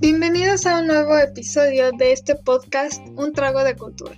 Bienvenidos 0.00 0.66
a 0.66 0.80
un 0.80 0.88
nuevo 0.88 1.16
episodio 1.16 1.92
de 1.92 2.10
este 2.12 2.34
podcast 2.34 3.00
Un 3.16 3.32
trago 3.32 3.62
de 3.62 3.76
cultura. 3.76 4.16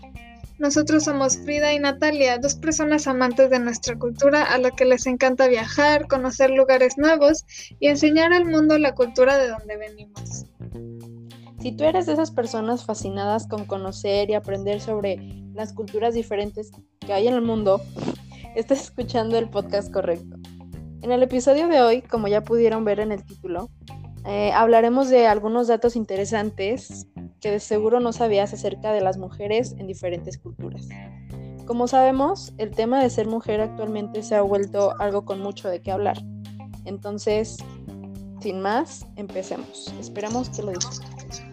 Nosotros 0.59 1.05
somos 1.05 1.37
Frida 1.37 1.75
y 1.75 1.79
Natalia, 1.79 2.39
dos 2.39 2.55
personas 2.55 3.07
amantes 3.07 3.51
de 3.51 3.59
nuestra 3.59 3.99
cultura 3.99 4.45
a 4.45 4.57
la 4.57 4.71
que 4.71 4.87
les 4.87 5.07
encanta 5.07 5.47
viajar, 5.47 6.09
conocer 6.09 6.49
lugares 6.51 6.97
nuevos 6.97 7.45
y 7.81 7.89
enseñar 7.89 8.33
al 8.33 8.47
mundo 8.47 8.79
la 8.79 8.95
cultura 8.95 9.37
de 9.37 9.49
donde 9.49 9.77
venimos. 9.77 10.47
Si 11.61 11.73
tú 11.77 11.85
eres 11.85 12.07
de 12.07 12.15
esas 12.15 12.31
personas 12.31 12.87
fascinadas 12.87 13.47
con 13.47 13.67
conocer 13.67 14.31
y 14.31 14.35
aprender 14.35 14.81
sobre 14.81 15.19
las 15.53 15.75
culturas 15.75 16.15
diferentes 16.15 16.71
que 17.01 17.13
hay 17.13 17.29
en 17.29 17.35
el 17.35 17.43
mundo, 17.43 17.83
estás 18.57 18.85
escuchando 18.85 19.37
el 19.37 19.51
podcast 19.51 19.93
correcto. 19.93 20.39
En 21.03 21.11
el 21.11 21.23
episodio 21.25 21.67
de 21.67 21.83
hoy, 21.83 22.01
como 22.01 22.29
ya 22.29 22.43
pudieron 22.43 22.85
ver 22.85 23.01
en 23.01 23.11
el 23.11 23.25
título, 23.25 23.69
eh, 24.25 24.53
hablaremos 24.53 25.09
de 25.11 25.27
algunos 25.27 25.67
datos 25.67 25.97
interesantes 25.97 27.09
que 27.41 27.51
de 27.51 27.59
seguro 27.59 27.99
no 27.99 28.13
sabías 28.13 28.53
acerca 28.53 28.93
de 28.93 29.01
las 29.01 29.19
mujeres 29.19 29.75
en 29.79 29.89
diferentes 29.89 30.39
culturas. 30.39 30.89
Como 31.67 31.89
sabemos, 31.89 32.55
el 32.57 32.71
tema 32.71 33.03
de 33.03 33.11
ser 33.11 33.27
mujer 33.27 33.61
actualmente 33.61 34.23
se 34.23 34.37
ha 34.37 34.43
vuelto 34.43 34.95
algo 35.01 35.25
con 35.25 35.41
mucho 35.41 35.69
de 35.69 35.83
qué 35.83 35.91
hablar. 35.91 36.19
Entonces, 36.85 37.57
sin 38.41 38.61
más, 38.61 39.05
empecemos. 39.17 39.93
Esperamos 39.99 40.51
que 40.51 40.63
lo 40.63 40.71
disfruten. 40.71 41.52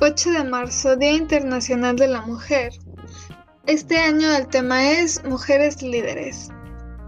8 0.00 0.30
de 0.30 0.44
marzo, 0.44 0.94
Día 0.94 1.10
Internacional 1.14 1.96
de 1.96 2.06
la 2.06 2.20
Mujer. 2.20 2.72
Este 3.66 3.98
año 3.98 4.32
el 4.32 4.46
tema 4.46 4.92
es 4.92 5.24
Mujeres 5.24 5.82
Líderes. 5.82 6.50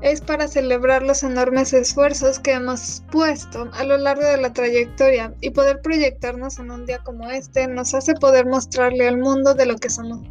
Es 0.02 0.20
para 0.20 0.48
celebrar 0.48 1.04
los 1.04 1.22
enormes 1.22 1.72
esfuerzos 1.72 2.40
que 2.40 2.54
hemos 2.54 3.04
puesto 3.12 3.70
a 3.74 3.84
lo 3.84 3.96
largo 3.96 4.24
de 4.24 4.38
la 4.38 4.52
trayectoria 4.52 5.32
y 5.40 5.50
poder 5.50 5.80
proyectarnos 5.82 6.58
en 6.58 6.72
un 6.72 6.84
día 6.84 6.98
como 7.04 7.30
este 7.30 7.68
nos 7.68 7.94
hace 7.94 8.14
poder 8.14 8.46
mostrarle 8.46 9.06
al 9.06 9.18
mundo 9.18 9.54
de 9.54 9.66
lo 9.66 9.76
que 9.76 9.88
somos. 9.88 10.26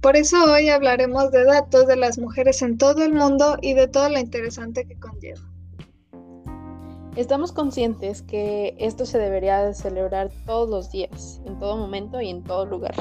Por 0.00 0.16
eso 0.16 0.52
hoy 0.52 0.68
hablaremos 0.68 1.30
de 1.30 1.44
datos 1.44 1.86
de 1.86 1.94
las 1.94 2.18
mujeres 2.18 2.60
en 2.60 2.76
todo 2.76 3.04
el 3.04 3.12
mundo 3.12 3.56
y 3.62 3.74
de 3.74 3.86
todo 3.86 4.08
lo 4.08 4.18
interesante 4.18 4.84
que 4.84 4.98
conlleva. 4.98 5.53
Estamos 7.16 7.52
conscientes 7.52 8.22
que 8.22 8.74
esto 8.76 9.06
se 9.06 9.18
debería 9.18 9.62
de 9.62 9.72
celebrar 9.74 10.32
todos 10.46 10.68
los 10.68 10.90
días, 10.90 11.40
en 11.44 11.60
todo 11.60 11.76
momento 11.76 12.20
y 12.20 12.28
en 12.28 12.42
todo 12.42 12.66
lugar. 12.66 12.94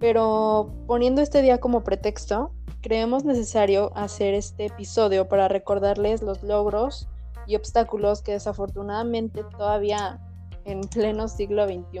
Pero 0.00 0.72
poniendo 0.86 1.20
este 1.20 1.42
día 1.42 1.58
como 1.58 1.84
pretexto, 1.84 2.52
creemos 2.80 3.24
necesario 3.24 3.92
hacer 3.94 4.32
este 4.32 4.66
episodio 4.66 5.28
para 5.28 5.48
recordarles 5.48 6.22
los 6.22 6.42
logros 6.42 7.08
y 7.46 7.56
obstáculos 7.56 8.22
que 8.22 8.32
desafortunadamente 8.32 9.44
todavía 9.44 10.18
en 10.64 10.80
pleno 10.80 11.28
siglo 11.28 11.66
XXI 11.66 12.00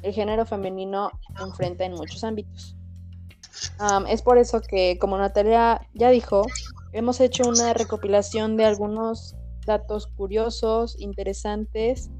el 0.00 0.14
género 0.14 0.46
femenino 0.46 1.10
enfrenta 1.42 1.84
en 1.84 1.92
muchos 1.92 2.24
ámbitos. 2.24 2.74
es 4.08 4.22
por 4.22 4.38
eso 4.38 4.62
que, 4.62 4.98
como 4.98 5.18
Natalia 5.18 5.86
ya 5.92 6.08
dijo, 6.08 6.46
hemos 6.92 7.20
hecho 7.20 7.46
una 7.46 7.74
recopilación 7.74 8.56
de 8.56 8.64
algunos 8.64 9.36
datos 9.66 10.06
curiosos, 10.06 10.98
interesantes 10.98 12.10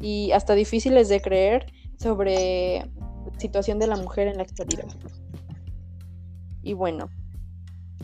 y 0.00 0.32
hasta 0.32 0.54
difíciles 0.54 1.08
de 1.08 1.20
creer 1.20 1.66
sobre 1.98 2.78
la 2.78 3.38
situación 3.38 3.78
de 3.78 3.86
la 3.86 3.96
mujer 3.96 4.28
en 4.28 4.36
la 4.36 4.42
actualidad. 4.42 4.88
Y 6.62 6.74
bueno, 6.74 7.08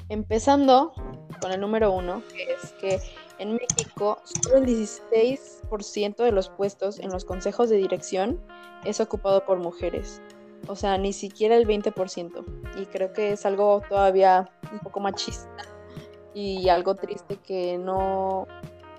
empezando 0.08 0.92
con 1.40 1.52
el 1.52 1.60
número 1.60 1.92
uno, 1.92 2.22
que 2.32 2.52
es 2.52 2.72
que 2.80 3.00
en 3.38 3.54
México 3.54 4.18
solo 4.24 4.58
el 4.58 4.66
16% 4.66 6.16
de 6.16 6.32
los 6.32 6.48
puestos 6.48 6.98
en 6.98 7.10
los 7.10 7.24
consejos 7.24 7.68
de 7.68 7.76
dirección 7.76 8.40
es 8.84 9.00
ocupado 9.00 9.44
por 9.44 9.58
mujeres. 9.58 10.20
O 10.66 10.74
sea, 10.74 10.98
ni 10.98 11.12
siquiera 11.12 11.56
el 11.56 11.66
20%. 11.66 12.44
Y 12.80 12.86
creo 12.86 13.12
que 13.12 13.32
es 13.32 13.46
algo 13.46 13.82
todavía 13.88 14.50
un 14.72 14.80
poco 14.80 15.00
machista 15.00 15.64
y 16.34 16.68
algo 16.68 16.94
triste 16.94 17.36
que 17.36 17.78
no 17.78 18.46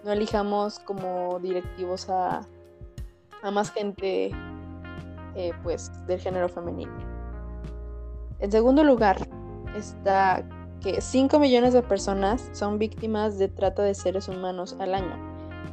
no 0.04 0.12
elijamos 0.12 0.80
como 0.80 1.40
directivos 1.40 2.10
a, 2.10 2.48
más 3.52 3.72
gente 3.72 4.32
eh, 5.36 5.52
pues 5.64 5.92
del 6.08 6.20
género 6.20 6.50
femenino. 6.50 6.92
En 8.40 8.52
segundo 8.52 8.84
lugar 8.84 9.18
está 9.76 10.44
que 10.82 11.02
5 11.02 11.40
millones 11.40 11.74
de 11.74 11.82
personas 11.82 12.50
son 12.54 12.80
víctimas 12.80 13.38
de 13.38 13.48
trata 13.50 13.84
de 13.84 13.94
seres 13.94 14.28
humanos 14.28 14.76
al 14.80 14.94
año, 14.94 15.16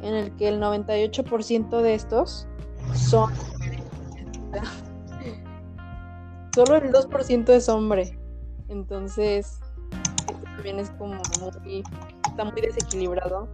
en 0.01 0.13
el 0.13 0.35
que 0.35 0.49
el 0.49 0.61
98% 0.61 1.81
de 1.81 1.93
estos 1.93 2.47
son... 2.93 3.33
Solo 6.55 6.75
el 6.77 6.91
2% 6.91 7.49
es 7.49 7.69
hombre. 7.69 8.17
Entonces, 8.67 9.59
esto 10.27 10.43
también 10.55 10.79
es 10.79 10.89
como 10.91 11.21
muy... 11.39 11.83
está 12.25 12.45
muy 12.45 12.61
desequilibrado 12.61 13.47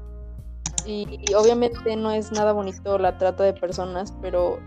y, 0.86 1.34
obviamente 1.36 1.96
no 1.96 2.12
es 2.12 2.32
nada 2.32 2.54
bonito 2.54 2.98
la 2.98 3.18
trata 3.18 3.44
de 3.44 3.54
personas, 3.54 4.14
pero 4.22 4.60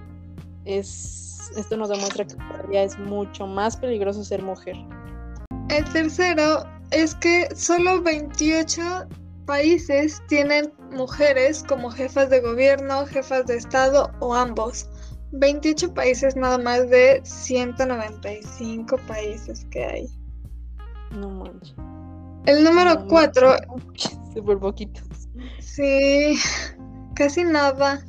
es 0.64 1.26
esto 1.56 1.76
nos 1.76 1.88
demuestra 1.88 2.26
que 2.26 2.34
todavía 2.34 2.82
es 2.82 2.98
mucho 2.98 3.46
más 3.46 3.76
peligroso 3.76 4.24
ser 4.24 4.42
mujer. 4.42 4.76
El 5.68 5.84
tercero 5.92 6.64
es 6.90 7.14
que 7.14 7.48
solo 7.54 8.02
28 8.02 8.82
países 9.46 10.22
tienen 10.28 10.72
mujeres 10.90 11.64
como 11.66 11.90
jefas 11.90 12.30
de 12.30 12.40
gobierno, 12.40 13.06
jefas 13.06 13.46
de 13.46 13.56
estado 13.56 14.10
o 14.20 14.34
ambos. 14.34 14.88
28 15.32 15.94
países 15.94 16.36
nada 16.36 16.58
más 16.58 16.88
de 16.90 17.20
195 17.24 18.96
países 19.06 19.66
que 19.70 19.84
hay. 19.84 20.08
No 21.12 21.30
manches. 21.30 21.74
El 22.46 22.62
número 22.62 23.06
4. 23.08 23.56
Súper 24.34 24.58
poquitos. 24.58 25.28
Sí, 25.60 26.38
casi 27.14 27.44
nada. 27.44 28.04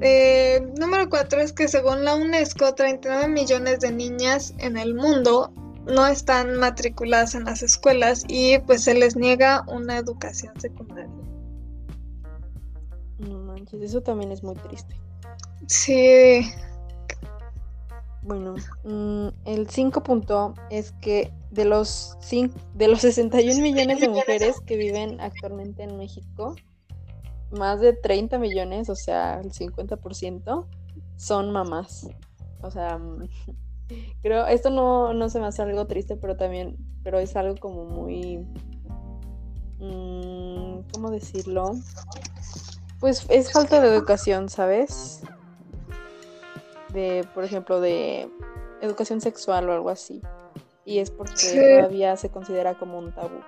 Eh, 0.00 0.60
número 0.78 1.08
4 1.08 1.40
es 1.40 1.52
que 1.52 1.68
según 1.68 2.04
la 2.04 2.14
UNESCO, 2.14 2.74
39 2.74 3.28
millones 3.28 3.80
de 3.80 3.92
niñas 3.92 4.54
en 4.58 4.76
el 4.76 4.94
mundo 4.94 5.52
no 5.86 6.06
están 6.06 6.56
matriculadas 6.56 7.34
en 7.34 7.44
las 7.44 7.62
escuelas 7.62 8.24
y 8.28 8.58
pues 8.60 8.84
se 8.84 8.94
les 8.94 9.16
niega 9.16 9.64
una 9.68 9.98
educación 9.98 10.52
secundaria. 10.60 11.10
No 13.18 13.38
manches, 13.38 13.80
eso 13.82 14.02
también 14.02 14.32
es 14.32 14.42
muy 14.42 14.54
triste. 14.56 14.96
Sí. 15.66 16.50
Bueno, 18.22 18.54
mm, 18.84 19.28
el 19.44 19.68
5 19.68 20.02
punto 20.02 20.54
es 20.70 20.92
que 21.00 21.32
de 21.54 21.64
los, 21.64 22.16
de 22.74 22.88
los 22.88 23.00
61 23.00 23.62
millones 23.62 24.00
de 24.00 24.08
mujeres 24.08 24.60
que 24.60 24.76
viven 24.76 25.20
actualmente 25.20 25.84
en 25.84 25.96
México, 25.96 26.54
más 27.50 27.80
de 27.80 27.92
30 27.92 28.38
millones, 28.38 28.90
o 28.90 28.96
sea, 28.96 29.40
el 29.40 29.52
50%, 29.52 30.66
son 31.16 31.52
mamás. 31.52 32.08
O 32.60 32.70
sea, 32.70 32.98
creo, 34.22 34.46
esto 34.46 34.70
no, 34.70 35.14
no 35.14 35.28
se 35.28 35.40
me 35.40 35.46
hace 35.46 35.62
algo 35.62 35.86
triste, 35.86 36.16
pero 36.16 36.36
también, 36.36 36.76
pero 37.02 37.18
es 37.18 37.36
algo 37.36 37.56
como 37.56 37.84
muy, 37.84 38.38
mm, 39.78 40.90
¿cómo 40.92 41.10
decirlo? 41.10 41.76
Pues 43.00 43.26
es 43.28 43.52
falta 43.52 43.80
de 43.80 43.88
educación, 43.88 44.48
¿sabes? 44.48 45.22
de, 46.94 47.28
por 47.34 47.44
ejemplo, 47.44 47.80
de 47.80 48.30
educación 48.80 49.20
sexual 49.20 49.68
o 49.68 49.72
algo 49.72 49.90
así. 49.90 50.22
Y 50.84 50.98
es 50.98 51.10
porque 51.10 51.76
todavía 51.78 52.16
se 52.16 52.30
considera 52.30 52.74
como 52.74 52.98
un 52.98 53.12
tabú. 53.12 53.40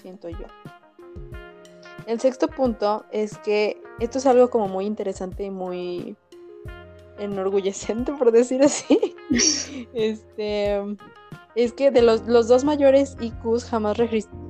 Siento 0.00 0.28
yo. 0.28 0.46
El 2.06 2.18
sexto 2.18 2.48
punto 2.48 3.04
es 3.12 3.38
que 3.38 3.80
esto 4.00 4.18
es 4.18 4.26
algo 4.26 4.50
como 4.50 4.68
muy 4.68 4.86
interesante 4.86 5.44
y 5.44 5.50
muy 5.50 6.16
enorgullecente, 7.18 8.12
por 8.18 8.32
decir 8.32 8.62
así. 8.62 9.16
este 9.92 10.96
es 11.54 11.72
que 11.72 11.90
de 11.90 12.02
los, 12.02 12.26
los 12.26 12.48
dos 12.48 12.64
mayores 12.64 13.16
IQs 13.20 13.64
jamás 13.64 13.98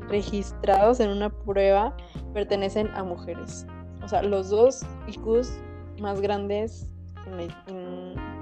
registrados 0.08 1.00
en 1.00 1.10
una 1.10 1.30
prueba 1.30 1.96
pertenecen 2.32 2.88
a 2.94 3.02
mujeres. 3.02 3.66
O 4.02 4.08
sea, 4.08 4.22
los 4.22 4.50
dos 4.50 4.82
IQs 5.08 5.52
más 6.00 6.20
grandes 6.20 6.86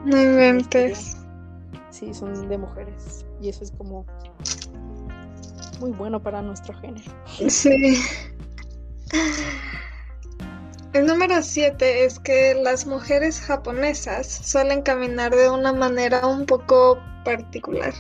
no 0.05 0.20
inventes. 0.20 1.17
Sí, 1.91 2.12
son 2.15 2.49
de 2.49 2.59
mujeres. 2.59 3.25
Y 3.41 3.49
eso 3.49 3.65
es 3.65 3.70
como 3.73 4.05
muy 5.81 5.91
bueno 5.93 6.23
para 6.23 6.43
nuestro 6.43 6.75
género. 6.79 7.11
Sí. 7.49 8.00
El 10.93 11.06
número 11.06 11.43
7 11.43 12.05
es 12.05 12.19
que 12.19 12.55
las 12.55 12.87
mujeres 12.87 13.41
japonesas 13.41 14.26
suelen 14.26 14.82
caminar 14.82 15.35
de 15.35 15.50
una 15.50 15.73
manera 15.73 16.26
un 16.26 16.47
poco 16.47 16.99
particular. 17.25 17.93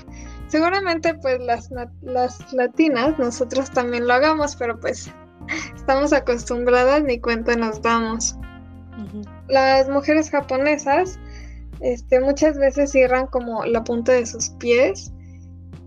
Seguramente 0.48 1.14
pues 1.14 1.38
las, 1.40 1.70
las 2.02 2.52
latinas 2.52 3.18
nosotros 3.18 3.70
también 3.70 4.06
lo 4.06 4.14
hagamos, 4.14 4.56
pero 4.56 4.80
pues 4.80 5.12
estamos 5.74 6.12
acostumbradas 6.12 7.02
ni 7.04 7.20
cuenta 7.20 7.56
nos 7.56 7.82
damos. 7.82 8.36
Las 9.48 9.88
mujeres 9.88 10.30
japonesas 10.30 11.18
este, 11.80 12.20
muchas 12.20 12.58
veces 12.58 12.90
cierran 12.90 13.26
como 13.26 13.64
la 13.64 13.84
punta 13.84 14.12
de 14.12 14.26
sus 14.26 14.50
pies 14.50 15.12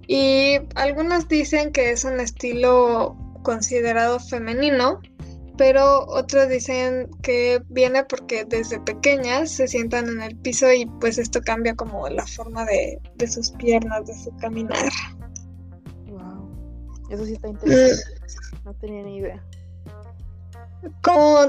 y 0.07 0.59
algunos 0.75 1.27
dicen 1.27 1.71
que 1.71 1.91
es 1.91 2.03
un 2.03 2.19
estilo 2.19 3.15
considerado 3.43 4.19
femenino, 4.19 4.99
pero 5.57 6.05
otros 6.07 6.49
dicen 6.49 7.09
que 7.21 7.61
viene 7.69 8.03
porque 8.03 8.45
desde 8.45 8.79
pequeñas 8.79 9.51
se 9.51 9.67
sientan 9.67 10.09
en 10.09 10.21
el 10.21 10.35
piso 10.37 10.71
y 10.71 10.85
pues 10.99 11.17
esto 11.17 11.39
cambia 11.41 11.75
como 11.75 12.07
la 12.09 12.25
forma 12.25 12.65
de, 12.65 12.99
sus 13.27 13.51
piernas, 13.51 14.05
de 14.07 14.13
su 14.15 14.35
caminar. 14.37 14.91
Wow, 16.07 16.49
eso 17.09 17.25
sí 17.25 17.33
está 17.33 17.47
interesante. 17.47 18.03
no 18.65 18.73
tenía 18.75 19.03
ni 19.03 19.17
idea. 19.17 19.43
Como 21.03 21.45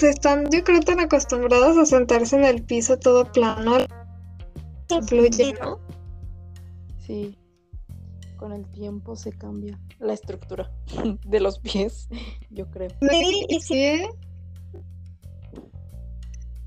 están, 0.00 0.50
yo 0.50 0.62
creo, 0.64 0.80
tan 0.80 1.00
acostumbrados 1.00 1.76
a 1.76 1.86
sentarse 1.86 2.36
en 2.36 2.44
el 2.44 2.62
piso 2.62 2.98
todo 2.98 3.30
plano, 3.30 3.78
influye, 4.90 5.54
¿no? 5.60 5.80
Sí 7.06 7.36
con 8.44 8.52
el 8.52 8.70
tiempo 8.72 9.16
se 9.16 9.32
cambia 9.32 9.80
la 9.98 10.12
estructura 10.12 10.70
de 11.24 11.40
los 11.40 11.58
pies, 11.60 12.08
yo 12.50 12.68
creo. 12.70 12.90
Sí, 13.10 13.46
sí. 13.60 14.02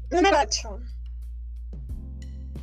Número 0.10 0.38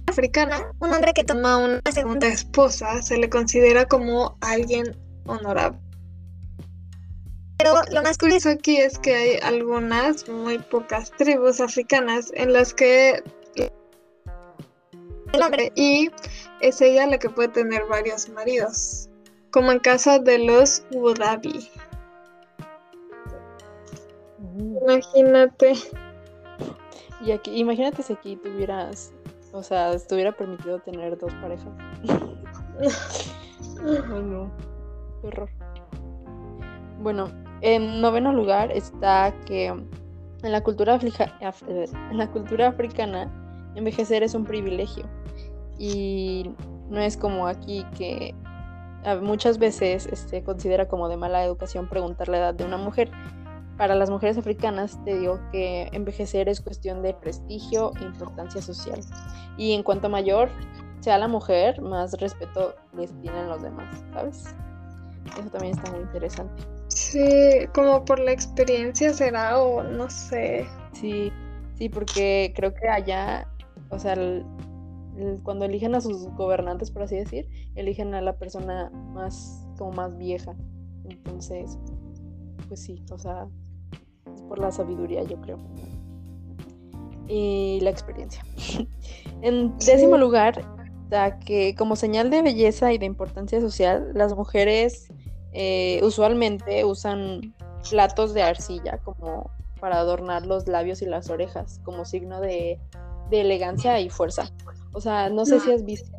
Africana, 0.09 0.73
un 0.81 0.93
hombre 0.93 1.13
que 1.13 1.23
toma 1.23 1.59
una 1.59 1.81
segunda 1.93 2.27
esposa 2.27 3.03
se 3.03 3.17
le 3.17 3.31
considera 3.31 3.85
como 3.85 4.37
alguien 4.41 4.97
honorable. 5.27 5.79
Pero 7.65 7.81
lo 7.93 8.03
más 8.03 8.19
curioso 8.19 8.51
aquí 8.51 8.77
es 8.77 8.99
que 8.99 9.15
hay 9.15 9.37
algunas, 9.43 10.29
muy 10.29 10.59
pocas 10.59 11.11
tribus 11.13 11.63
africanas 11.63 12.31
en 12.35 12.53
las 12.53 12.75
que 12.75 13.23
el 15.33 15.43
hombre 15.43 15.73
y 15.75 16.11
es 16.61 16.83
ella 16.83 17.07
la 17.07 17.19
que 17.19 17.31
puede 17.31 17.49
tener 17.49 17.87
varios 17.87 18.29
maridos, 18.29 19.09
como 19.51 19.73
en 19.73 19.79
caso 19.79 20.19
de 20.19 20.41
los 20.41 20.85
Wudabi. 20.93 21.71
Mm. 24.41 24.77
Imagínate. 24.83 25.73
Y 27.23 27.33
aquí, 27.33 27.59
imagínate 27.59 28.03
si 28.03 28.13
aquí 28.13 28.37
tuvieras, 28.37 29.11
o 29.53 29.63
sea, 29.63 29.95
estuviera 29.95 30.33
permitido 30.33 30.81
tener 30.81 31.17
dos 31.17 31.33
parejas. 31.41 31.69
Ay, 33.83 34.23
no, 34.23 34.53
qué 35.23 35.29
horror. 35.29 35.49
Bueno, 37.01 37.44
en 37.65 38.03
noveno 38.03 38.31
lugar 38.31 38.71
está 38.73 39.35
que 39.47 39.69
en 39.69 40.53
la 40.53 40.63
cultura, 40.63 41.01
en 41.01 42.19
la 42.19 42.31
cultura 42.31 42.69
africana 42.69 43.33
envejecer 43.75 44.23
es 44.23 44.35
un 44.35 44.45
privilegio 44.45 45.07
y 45.79 46.51
no 46.91 47.01
es 47.01 47.17
como 47.17 47.47
aquí 47.47 47.87
que 47.97 48.35
muchas 49.23 49.57
veces 49.59 50.03
se 50.03 50.13
este, 50.13 50.45
considera 50.45 50.89
como 50.89 51.09
de 51.09 51.17
mala 51.17 51.43
educación 51.43 51.89
preguntar 51.89 52.29
la 52.29 52.37
edad 52.37 52.55
de 52.55 52.65
una 52.65 52.77
mujer. 52.77 53.11
Para 53.79 53.95
las 53.95 54.11
mujeres 54.11 54.37
africanas 54.37 55.03
te 55.07 55.19
digo 55.19 55.41
que 55.51 55.89
envejecer 55.93 56.51
es 56.51 56.61
cuestión 56.61 57.03
de 57.03 57.15
prestigio 57.15 57.93
e 57.99 58.05
importancia 58.05 58.61
social. 58.61 59.01
Y 59.57 59.73
en 59.73 59.83
cuanto 59.83 60.11
mayor 60.11 60.51
sea 61.01 61.17
la 61.17 61.29
mujer, 61.29 61.81
más 61.81 62.13
respeto 62.21 62.75
les 62.95 63.11
tienen 63.23 63.49
los 63.49 63.63
demás, 63.63 64.05
¿sabes? 64.13 64.55
Eso 65.39 65.49
también 65.51 65.77
está 65.77 65.91
muy 65.91 66.01
interesante. 66.01 66.74
Sí, 67.15 67.69
como 67.73 68.05
por 68.05 68.19
la 68.19 68.33
experiencia 68.33 69.15
será 69.15 69.63
o 69.63 69.85
no 69.85 70.11
sé. 70.11 70.67
Sí, 70.95 71.31
sí, 71.79 71.89
porque 71.89 72.53
creo 72.57 72.75
que 72.75 72.89
allá, 72.89 73.47
o 73.91 74.01
sea, 74.01 74.17
cuando 75.45 75.65
eligen 75.65 75.95
a 75.95 76.01
sus 76.01 76.27
gobernantes, 76.31 76.91
por 76.91 77.03
así 77.03 77.15
decir, 77.15 77.49
eligen 77.77 78.15
a 78.15 78.21
la 78.21 78.37
persona 78.37 78.91
más, 79.13 79.65
como 79.79 79.93
más 79.93 80.19
vieja. 80.19 80.57
Entonces, 81.09 81.79
pues 82.67 82.81
sí, 82.81 83.01
o 83.13 83.19
sea, 83.21 83.47
es 84.35 84.43
por 84.43 84.59
la 84.59 84.73
sabiduría, 84.73 85.23
yo 85.23 85.41
creo. 85.41 85.59
Y 87.29 87.79
la 87.81 87.91
experiencia. 87.91 88.45
en 89.41 89.79
décimo 89.79 90.19
lugar, 90.19 90.65
da 91.11 91.39
que 91.39 91.77
como 91.77 91.95
señal 91.95 92.31
de 92.31 92.43
belleza 92.43 92.93
y 92.93 92.99
de 92.99 93.07
importancia 93.07 93.61
social, 93.61 94.11
las 94.15 94.35
mujeres 94.35 95.13
eh, 95.55 96.01
usualmente 96.03 96.85
usan 96.85 97.55
platos 97.89 98.35
de 98.35 98.43
arcilla 98.43 98.99
como 98.99 99.51
para 99.81 99.99
adornar 99.99 100.47
los 100.47 100.67
labios 100.67 101.01
y 101.03 101.07
las 101.07 101.31
orejas, 101.31 101.81
como 101.85 102.05
signo 102.05 102.41
de, 102.41 102.81
de 103.31 103.41
elegancia 103.41 104.01
y 104.01 104.11
fuerza. 104.11 104.51
O 104.93 105.01
sea, 105.01 105.31
no 105.31 105.47
sé 105.47 105.61
si 105.61 105.71
has 105.73 105.85
visto 105.85 106.11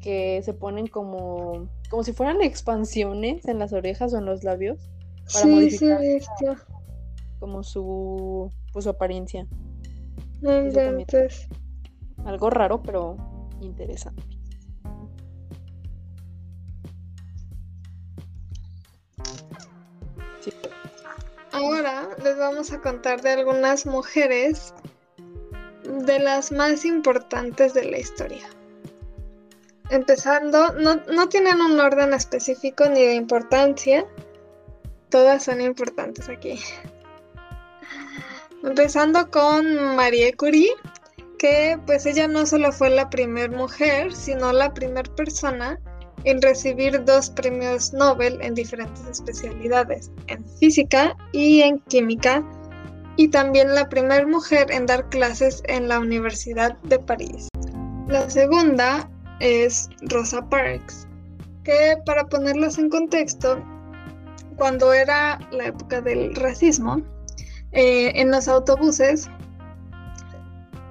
que 0.00 0.40
se 0.44 0.52
ponen 0.52 0.86
como, 0.86 1.68
como 1.90 2.04
si 2.04 2.12
fueran 2.12 2.40
expansiones 2.40 3.48
en 3.48 3.58
las 3.58 3.72
orejas 3.72 4.14
o 4.14 4.18
en 4.18 4.24
los 4.24 4.44
labios 4.44 4.78
para 5.32 5.46
modificar 5.46 6.00
como 7.40 7.64
su, 7.64 8.52
pues, 8.72 8.84
su 8.84 8.90
apariencia. 8.90 9.46
algo 12.24 12.50
raro, 12.50 12.82
pero 12.82 13.16
interesante. 13.60 14.22
Ahora 21.56 22.06
les 22.22 22.36
vamos 22.36 22.70
a 22.70 22.82
contar 22.82 23.22
de 23.22 23.30
algunas 23.30 23.86
mujeres 23.86 24.74
de 25.84 26.18
las 26.18 26.52
más 26.52 26.84
importantes 26.84 27.72
de 27.72 27.84
la 27.84 27.98
historia. 27.98 28.46
Empezando, 29.88 30.74
no, 30.74 31.28
tienen 31.30 31.62
un 31.62 31.80
orden 31.80 32.12
específico 32.12 32.84
ni 32.90 33.00
de 33.00 33.14
importancia, 33.14 34.04
todas 35.08 35.44
son 35.44 35.62
importantes 35.62 36.28
aquí. 36.28 36.60
Empezando 38.62 39.30
con 39.30 39.96
Marie 39.96 40.34
Curie, 40.34 40.74
que 41.38 41.80
pues 41.86 42.04
ella 42.04 42.28
no 42.28 42.44
solo 42.44 42.70
fue 42.70 42.90
la 42.90 43.08
primera 43.08 43.56
mujer, 43.56 44.12
sino 44.12 44.52
la 44.52 44.74
primera 44.74 45.10
persona 45.14 45.80
en 46.26 46.42
recibir 46.42 47.04
dos 47.04 47.30
premios 47.30 47.92
Nobel 47.92 48.38
en 48.42 48.54
diferentes 48.54 49.06
especialidades, 49.06 50.10
en 50.26 50.44
física 50.58 51.16
y 51.32 51.62
en 51.62 51.78
química, 51.88 52.44
y 53.16 53.28
también 53.28 53.74
la 53.74 53.88
primera 53.88 54.26
mujer 54.26 54.70
en 54.70 54.86
dar 54.86 55.08
clases 55.08 55.62
en 55.68 55.88
la 55.88 56.00
Universidad 56.00 56.76
de 56.82 56.98
París. 56.98 57.48
La 58.08 58.28
segunda 58.28 59.08
es 59.40 59.88
Rosa 60.02 60.46
Parks, 60.48 61.06
que 61.62 61.96
para 62.04 62.24
ponerlos 62.26 62.76
en 62.78 62.90
contexto, 62.90 63.64
cuando 64.56 64.92
era 64.92 65.38
la 65.52 65.66
época 65.66 66.00
del 66.00 66.34
racismo, 66.34 67.02
eh, 67.70 68.12
en 68.16 68.32
los 68.32 68.48
autobuses, 68.48 69.30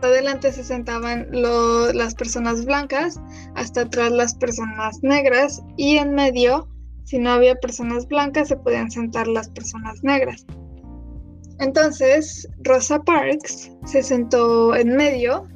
adelante 0.02 0.52
se 0.52 0.64
sentaban 0.64 1.28
las 1.32 2.16
personas 2.16 2.66
blancas, 2.66 3.20
hasta 3.56 3.82
atrás 3.82 4.12
las 4.12 4.36
personas 4.36 5.02
negras 5.02 5.62
y 5.78 5.98
en 5.98 6.14
medio, 6.14 6.68
si 7.04 7.20
no 7.20 7.32
había 7.32 7.56
personas 7.56 8.08
blancas, 8.08 8.50
se 8.50 8.58
podían 8.58 8.92
sentar 8.92 9.28
las 9.28 9.50
personas 9.50 10.04
negras. 10.04 10.46
Entonces, 11.60 12.48
Rosa 12.64 13.00
Parks 13.00 13.72
se 13.86 14.04
sentó 14.04 14.76
en 14.76 14.96
medio, 14.96 15.48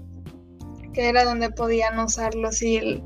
que 0.94 1.10
era 1.10 1.26
donde 1.26 1.50
podían 1.50 2.00
usarlo 2.00 2.52
si, 2.52 3.04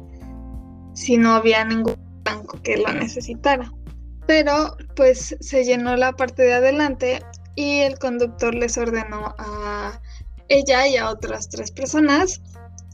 si 0.93 1.17
no 1.17 1.33
había 1.33 1.65
ningún 1.65 1.95
blanco 2.23 2.61
que 2.61 2.77
lo 2.77 2.93
necesitara. 2.93 3.71
Pero 4.27 4.77
pues 4.95 5.35
se 5.39 5.65
llenó 5.65 5.95
la 5.97 6.13
parte 6.13 6.43
de 6.43 6.53
adelante 6.53 7.19
y 7.55 7.79
el 7.79 7.97
conductor 7.97 8.53
les 8.53 8.77
ordenó 8.77 9.35
a 9.37 9.99
ella 10.49 10.87
y 10.87 10.97
a 10.97 11.09
otras 11.09 11.49
tres 11.49 11.71
personas 11.71 12.41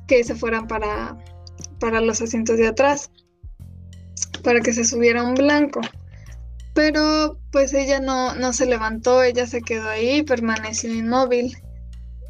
que 0.08 0.24
se 0.24 0.36
fueran 0.36 0.68
para, 0.68 1.18
para 1.80 2.02
los 2.02 2.22
asientos 2.22 2.58
de 2.58 2.68
atrás, 2.68 3.12
para 4.44 4.62
que 4.62 4.74
se 4.74 4.86
subiera 4.86 5.24
un 5.24 5.36
blanco. 5.36 5.82
Pero 6.74 7.40
pues 7.52 7.74
ella 7.74 8.00
no, 8.00 8.36
no 8.36 8.54
se 8.54 8.66
levantó, 8.66 9.24
ella 9.24 9.48
se 9.48 9.62
quedó 9.62 9.90
ahí 9.90 10.24
permaneció 10.24 10.94
inmóvil. 10.94 11.58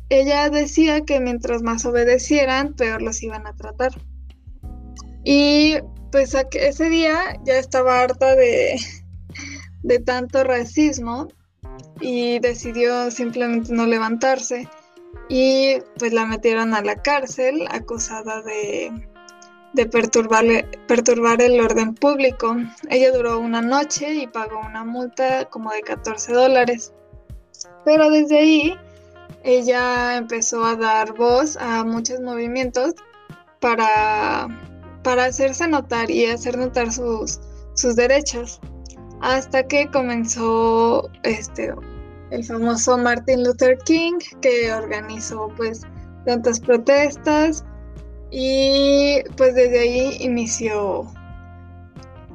Ella 0.09 0.49
decía 0.49 1.01
que 1.01 1.19
mientras 1.19 1.61
más 1.61 1.85
obedecieran, 1.85 2.73
peor 2.73 3.01
los 3.01 3.21
iban 3.21 3.45
a 3.45 3.55
tratar. 3.55 3.91
Y 5.23 5.75
pues 6.11 6.35
ese 6.53 6.89
día 6.89 7.39
ya 7.45 7.59
estaba 7.59 8.01
harta 8.01 8.35
de, 8.35 8.79
de 9.83 9.99
tanto 9.99 10.43
racismo 10.43 11.27
y 12.01 12.39
decidió 12.39 13.11
simplemente 13.11 13.73
no 13.73 13.85
levantarse 13.85 14.67
y 15.27 15.77
pues 15.97 16.11
la 16.13 16.25
metieron 16.25 16.73
a 16.73 16.81
la 16.81 17.01
cárcel 17.01 17.67
acusada 17.69 18.41
de, 18.41 18.91
de 19.73 19.85
perturbar, 19.85 21.41
el 21.41 21.61
orden 21.61 21.93
público. 21.93 22.55
Ella 22.89 23.11
duró 23.11 23.39
una 23.39 23.61
noche 23.61 24.13
y 24.13 24.27
pagó 24.27 24.59
una 24.59 24.83
multa 24.83 25.45
como 25.45 25.71
de 25.71 25.81
14 25.81 26.33
dólares. 26.33 26.93
Pero 27.85 28.09
desde 28.09 28.39
ahí 28.39 28.77
ella 29.43 30.17
empezó 30.17 30.65
a 30.65 30.75
dar 30.75 31.13
voz 31.13 31.57
a 31.57 31.83
muchos 31.83 32.19
movimientos 32.19 32.95
para, 33.59 34.47
para 35.03 35.25
hacerse 35.25 35.67
notar 35.67 36.09
y 36.09 36.25
hacer 36.25 36.57
notar 36.57 36.91
sus, 36.91 37.39
sus 37.73 37.95
derechos. 37.95 38.59
Hasta 39.21 39.67
que 39.67 39.89
comenzó 39.91 41.09
este, 41.23 41.73
el 42.31 42.43
famoso 42.43 42.97
Martin 42.97 43.43
Luther 43.43 43.77
King, 43.79 44.19
que 44.41 44.71
organizó 44.73 45.51
pues 45.57 45.81
tantas 46.25 46.59
protestas 46.59 47.63
y 48.31 49.21
pues 49.37 49.55
desde 49.55 49.79
ahí 49.79 50.17
inició 50.19 51.11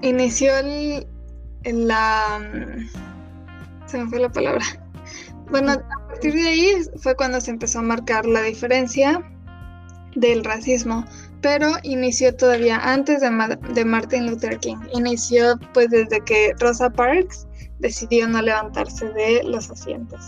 inició 0.02 0.56
el, 0.58 1.06
la 1.64 2.40
se 3.86 3.98
me 3.98 4.08
fue 4.08 4.18
la 4.18 4.30
palabra. 4.30 4.64
Bueno 5.50 5.72
a 5.72 6.08
partir 6.08 6.34
de 6.34 6.48
ahí 6.48 6.72
fue 6.96 7.14
cuando 7.14 7.40
se 7.40 7.50
empezó 7.50 7.78
a 7.78 7.82
marcar 7.82 8.26
la 8.26 8.42
diferencia 8.42 9.22
del 10.16 10.44
racismo 10.44 11.04
pero 11.40 11.72
inició 11.82 12.34
todavía 12.34 12.78
antes 12.78 13.20
de, 13.20 13.58
de 13.74 13.84
Martin 13.84 14.30
Luther 14.30 14.58
King. 14.58 14.78
Inició 14.94 15.58
pues 15.74 15.90
desde 15.90 16.20
que 16.22 16.54
Rosa 16.58 16.88
Parks 16.88 17.46
decidió 17.78 18.28
no 18.28 18.42
levantarse 18.42 19.08
de 19.10 19.42
los 19.44 19.70
asientos. 19.70 20.20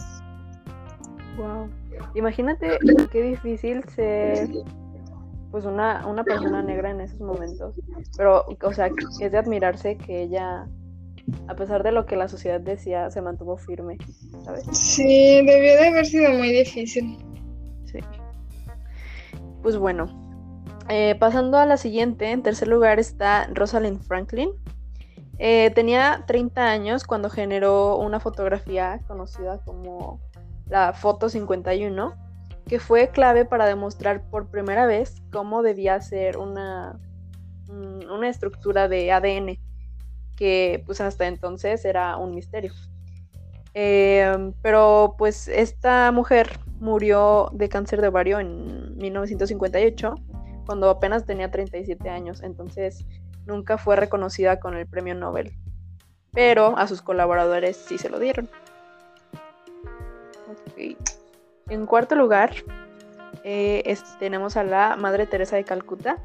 Wow. 1.37 1.69
Imagínate 2.15 2.79
qué 3.11 3.23
difícil 3.23 3.85
ser 3.95 4.49
pues 5.50 5.65
una, 5.65 6.07
una 6.07 6.25
persona 6.25 6.62
negra 6.62 6.91
en 6.91 7.00
esos 7.00 7.21
momentos. 7.21 7.75
Pero, 8.17 8.45
o 8.62 8.73
sea, 8.73 8.91
es 9.21 9.33
de 9.33 9.38
admirarse 9.38 9.97
que 9.97 10.23
ella, 10.23 10.67
a 11.49 11.55
pesar 11.55 11.83
de 11.83 11.93
lo 11.93 12.07
que 12.07 12.17
la 12.17 12.29
sociedad 12.29 12.61
decía, 12.61 13.11
se 13.11 13.23
mantuvo 13.23 13.57
firme, 13.57 13.97
¿sabes? 14.45 14.65
Sí, 14.73 15.37
debió 15.47 15.76
de 15.76 15.88
haber 15.88 16.07
sido 16.07 16.33
muy 16.33 16.50
difícil. 16.50 17.19
Sí. 17.85 18.00
Pues 19.62 19.79
bueno, 19.79 20.09
eh, 20.88 21.17
pasando 21.19 21.59
a 21.59 21.67
la 21.67 21.76
siguiente, 21.76 22.31
en 22.31 22.43
tercer 22.43 22.69
lugar 22.69 22.99
está 22.99 23.49
Rosalind 23.53 24.03
Franklin. 24.03 24.50
Eh, 25.38 25.71
tenía 25.75 26.25
30 26.26 26.71
años 26.71 27.05
cuando 27.05 27.28
generó 27.28 27.99
una 27.99 28.21
fotografía 28.21 29.00
conocida 29.07 29.59
como 29.64 30.21
la 30.69 30.93
Foto 30.95 31.28
51, 31.28 32.14
que 32.66 32.81
fue 32.81 33.11
clave 33.11 33.45
para 33.45 33.66
demostrar 33.66 34.28
por 34.31 34.50
primera 34.50 34.87
vez 34.87 35.23
cómo 35.31 35.62
debía 35.62 36.00
ser 36.00 36.38
una, 36.38 36.99
mm, 37.69 38.11
una 38.11 38.28
estructura 38.28 38.88
de 38.88 39.12
ADN, 39.12 39.59
que 40.37 40.83
pues 40.87 41.00
hasta 41.00 41.26
entonces 41.26 41.85
era 41.85 42.16
un 42.16 42.35
misterio. 42.35 42.73
Em, 43.75 44.55
pero 44.62 45.16
pues 45.19 45.49
esta 45.49 46.11
mujer 46.11 46.59
murió 46.81 47.50
de 47.52 47.69
cáncer 47.69 48.00
de 48.00 48.09
ovario 48.09 48.40
en 48.40 48.97
1958, 48.97 50.14
cuando 50.64 50.88
apenas 50.90 51.26
tenía 51.26 51.50
37 51.50 52.09
años, 52.09 52.43
entonces 52.43 53.07
nunca 53.47 53.79
fue 53.79 53.97
reconocida 53.97 54.61
con 54.61 54.76
el 54.76 54.87
premio 54.87 55.15
Nobel, 55.15 55.53
pero 56.33 56.76
a 56.76 56.87
sus 56.87 57.00
colaboradores 57.00 57.76
sí 57.76 57.99
se 57.99 58.11
lo 58.11 58.19
dieron. 58.19 58.49
En 61.69 61.87
cuarto 61.87 62.15
lugar, 62.15 62.53
eh, 63.43 63.97
tenemos 64.19 64.57
a 64.57 64.65
la 64.65 64.97
Madre 64.97 65.26
Teresa 65.26 65.57
de 65.57 65.65
Calcuta, 65.65 66.19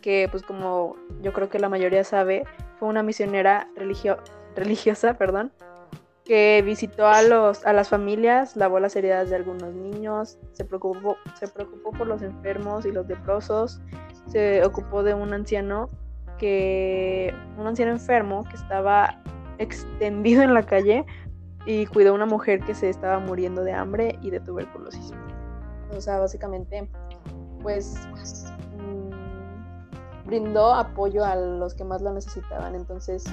que 0.00 0.28
pues 0.30 0.42
como 0.42 0.96
yo 1.20 1.32
creo 1.32 1.48
que 1.48 1.58
la 1.58 1.68
mayoría 1.68 2.04
sabe, 2.04 2.44
fue 2.78 2.88
una 2.88 3.02
misionera 3.02 3.68
religiosa, 3.76 5.14
perdón, 5.18 5.52
que 6.24 6.62
visitó 6.64 7.06
a, 7.06 7.22
los, 7.22 7.64
a 7.64 7.72
las 7.72 7.88
familias, 7.88 8.56
lavó 8.56 8.80
las 8.80 8.96
heridas 8.96 9.30
de 9.30 9.36
algunos 9.36 9.72
niños, 9.74 10.38
se 10.52 10.64
preocupó, 10.64 11.16
se 11.38 11.48
preocupó 11.48 11.92
por 11.92 12.06
los 12.06 12.22
enfermos 12.22 12.84
y 12.84 12.92
los 12.92 13.06
leprosos, 13.06 13.80
se 14.26 14.64
ocupó 14.64 15.02
de 15.02 15.14
un 15.14 15.32
anciano 15.32 15.90
que 16.42 17.32
un 17.56 17.68
anciano 17.68 17.92
enfermo 17.92 18.42
que 18.42 18.56
estaba 18.56 19.22
extendido 19.58 20.42
en 20.42 20.54
la 20.54 20.64
calle 20.64 21.06
y 21.66 21.86
cuidó 21.86 22.10
a 22.10 22.14
una 22.14 22.26
mujer 22.26 22.58
que 22.64 22.74
se 22.74 22.90
estaba 22.90 23.20
muriendo 23.20 23.62
de 23.62 23.72
hambre 23.72 24.18
y 24.22 24.30
de 24.30 24.40
tuberculosis. 24.40 25.12
O 25.96 26.00
sea, 26.00 26.18
básicamente, 26.18 26.88
pues 27.62 27.94
mm, 28.76 30.26
brindó 30.26 30.74
apoyo 30.74 31.24
a 31.24 31.36
los 31.36 31.74
que 31.74 31.84
más 31.84 32.02
lo 32.02 32.12
necesitaban. 32.12 32.74
Entonces, 32.74 33.24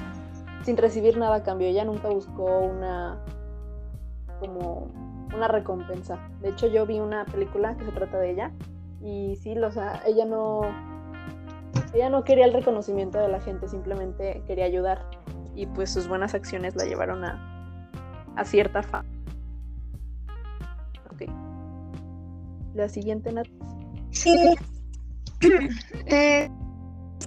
sin 0.62 0.76
recibir 0.76 1.18
nada 1.18 1.36
a 1.36 1.42
cambio, 1.42 1.66
ella 1.66 1.84
nunca 1.84 2.08
buscó 2.10 2.60
una 2.60 3.18
como 4.38 4.86
una 5.34 5.48
recompensa. 5.48 6.16
De 6.42 6.50
hecho, 6.50 6.68
yo 6.68 6.86
vi 6.86 7.00
una 7.00 7.24
película 7.24 7.76
que 7.76 7.84
se 7.86 7.90
trata 7.90 8.18
de 8.18 8.30
ella 8.30 8.52
y 9.02 9.34
sí, 9.34 9.56
sea, 9.72 10.00
ella 10.06 10.26
no 10.26 10.89
ella 11.92 12.08
no 12.10 12.24
quería 12.24 12.44
el 12.44 12.52
reconocimiento 12.52 13.18
de 13.18 13.28
la 13.28 13.40
gente, 13.40 13.68
simplemente 13.68 14.42
quería 14.46 14.64
ayudar. 14.64 15.04
Y 15.54 15.66
pues 15.66 15.90
sus 15.90 16.08
buenas 16.08 16.34
acciones 16.34 16.76
la 16.76 16.84
llevaron 16.84 17.24
a, 17.24 17.92
a 18.36 18.44
cierta 18.44 18.82
fama. 18.82 19.08
Ok. 21.12 21.22
La 22.74 22.88
siguiente, 22.88 23.32
Nat. 23.32 23.48
Sí. 24.10 24.54
eh, 26.06 26.48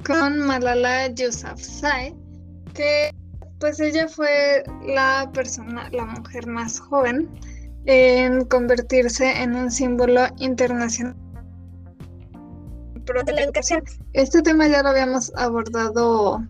con 0.05 0.39
Malala 0.39 1.07
Yousafzai, 1.07 2.15
que 2.73 3.12
pues 3.59 3.79
ella 3.79 4.07
fue 4.07 4.63
la 4.85 5.29
persona, 5.33 5.89
la 5.91 6.05
mujer 6.05 6.47
más 6.47 6.79
joven 6.79 7.29
en 7.85 8.45
convertirse 8.45 9.41
en 9.41 9.55
un 9.55 9.71
símbolo 9.71 10.21
internacional 10.38 11.15
de 13.05 13.33
la 13.33 13.41
educación. 13.41 13.83
Este 14.13 14.41
tema 14.41 14.67
ya 14.67 14.81
lo 14.83 14.89
habíamos 14.89 15.31
abordado 15.36 16.41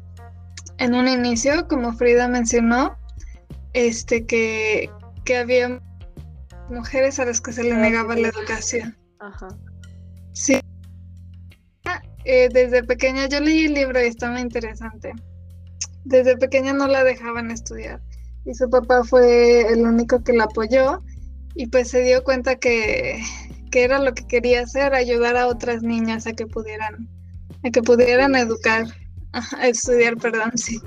en 0.78 0.94
un 0.94 1.08
inicio, 1.08 1.68
como 1.68 1.94
Frida 1.94 2.28
mencionó, 2.28 2.98
este 3.74 4.26
que, 4.26 4.90
que 5.26 5.38
había 5.38 5.82
mujeres 6.70 7.20
a 7.20 7.26
las 7.26 7.42
que 7.42 7.54
se 7.54 7.64
le 7.64 7.76
negaba 7.76 8.16
la 8.16 8.30
educación. 8.30 8.98
Ajá. 9.20 9.48
Sí. 10.34 10.60
Eh, 12.26 12.48
desde 12.54 12.84
pequeña 12.84 13.28
yo 13.28 13.42
leí 13.42 13.66
el 13.66 13.74
libro 13.74 14.02
y 14.02 14.08
estaba 14.08 14.40
interesante. 14.40 15.12
Desde 16.06 16.38
pequeña 16.38 16.74
no 16.74 16.88
la 16.88 17.04
dejaban 17.04 17.52
estudiar 17.52 18.02
y 18.46 18.54
su 18.54 18.70
papá 18.70 19.04
fue 19.04 19.62
el 19.72 19.82
único 19.82 20.24
que 20.24 20.34
la 20.34 20.46
apoyó 20.46 21.02
y 21.56 21.68
pues 21.68 21.90
se 21.90 22.02
dio 22.02 22.24
cuenta 22.24 22.56
que, 22.56 23.22
que 23.74 23.84
era 23.84 23.98
lo 23.98 24.14
que 24.14 24.28
quería 24.28 24.62
hacer, 24.62 24.94
ayudar 24.94 25.36
a 25.36 25.48
otras 25.48 25.82
niñas 25.82 26.28
a 26.28 26.34
que 26.34 26.46
pudieran, 26.46 27.10
a 27.64 27.72
que 27.72 27.82
pudieran 27.82 28.36
educar, 28.36 28.86
a 29.34 29.68
estudiar, 29.68 30.16
perdón, 30.18 30.52
sí. 30.56 30.80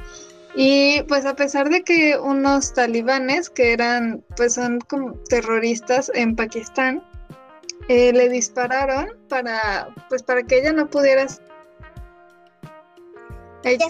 Y 0.55 1.02
pues 1.09 1.26
a 1.26 1.35
pesar 1.35 1.69
de 1.69 1.83
que 1.83 2.16
unos 2.16 2.75
talibanes 2.75 3.50
que 3.50 3.73
eran, 3.73 4.25
pues 4.37 4.55
son 4.55 4.78
como 4.78 5.14
terroristas 5.28 6.12
en 6.14 6.37
Pakistán, 6.37 7.02
eh, 7.88 8.12
le 8.12 8.28
dispararon 8.28 9.09
para, 9.28 9.93
pues 10.09 10.23
para 10.23 10.45
que 10.45 10.61
ella 10.61 10.73
no 10.73 10.88
pudiera 10.88 11.26
ella 13.64 13.87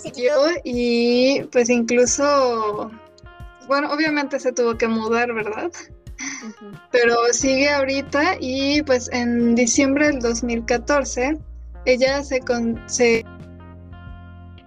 y 0.65 1.43
pues 1.53 1.69
incluso, 1.69 2.91
bueno, 3.69 3.93
obviamente 3.93 4.41
se 4.41 4.53
tuvo 4.53 4.79
que 4.79 4.89
mudar, 4.89 5.35
¿verdad? 5.35 5.71
Pero 6.91 7.15
sigue 7.33 7.69
ahorita 7.69 8.37
y 8.41 8.83
pues 8.83 9.11
en 9.13 9.55
diciembre 9.55 10.07
del 10.07 10.21
2014 10.21 11.39
ella 11.85 12.23
se, 12.23 12.41
se 12.87 13.25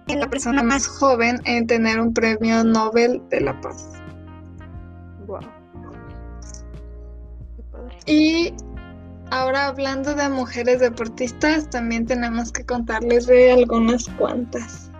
la 0.08 0.28
persona 0.28 0.62
más 0.62 0.86
joven 0.86 1.40
en 1.44 1.66
tener 1.66 2.00
un 2.00 2.12
premio 2.12 2.64
Nobel 2.64 3.22
de 3.30 3.40
la 3.40 3.60
Paz. 3.60 3.90
Wow. 5.26 5.40
Y 8.06 8.52
ahora 9.30 9.66
hablando 9.66 10.14
de 10.14 10.28
mujeres 10.28 10.80
deportistas, 10.80 11.68
también 11.70 12.06
tenemos 12.06 12.50
que 12.52 12.64
contarles 12.64 13.26
de 13.26 13.52
algunas 13.52 14.08
cuantas. 14.18 14.90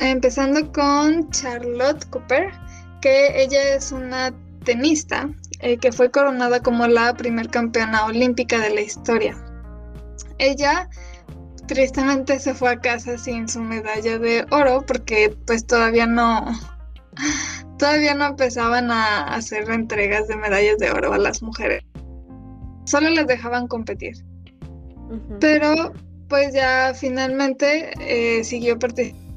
Empezando 0.00 0.70
con 0.72 1.28
Charlotte 1.30 2.08
Cooper, 2.10 2.52
que 3.00 3.42
ella 3.42 3.74
es 3.74 3.92
una 3.92 4.32
tenista 4.64 5.28
eh, 5.60 5.78
que 5.78 5.92
fue 5.92 6.10
coronada 6.10 6.60
como 6.60 6.86
la 6.86 7.14
primer 7.14 7.48
campeona 7.48 8.04
olímpica 8.06 8.58
de 8.58 8.70
la 8.70 8.80
historia. 8.80 9.36
Ella 10.38 10.88
tristemente 11.66 12.38
se 12.38 12.54
fue 12.54 12.70
a 12.70 12.80
casa 12.80 13.18
sin 13.18 13.48
su 13.48 13.60
medalla 13.60 14.18
de 14.18 14.46
oro 14.50 14.84
porque 14.86 15.36
pues 15.46 15.66
todavía 15.66 16.06
no 16.06 16.46
todavía 17.78 18.14
no 18.14 18.26
empezaban 18.26 18.90
a 18.90 19.24
hacer 19.34 19.70
entregas 19.70 20.28
de 20.28 20.36
medallas 20.36 20.78
de 20.78 20.90
oro 20.90 21.12
a 21.12 21.18
las 21.18 21.42
mujeres. 21.42 21.84
Solo 22.84 23.10
les 23.10 23.26
dejaban 23.26 23.68
competir. 23.68 24.14
Pero 25.40 25.92
pues 26.28 26.52
ya 26.52 26.92
finalmente 26.94 27.90
eh, 28.00 28.44
siguió 28.44 28.78
participando 28.78 29.27